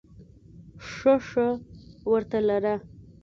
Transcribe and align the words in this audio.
ښه 0.91 1.13
ښه 1.27 1.47
ورته 2.11 2.39
لره! 2.49 2.75